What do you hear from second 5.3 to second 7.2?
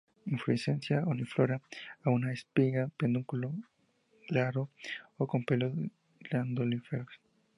con pelos glandulíferos.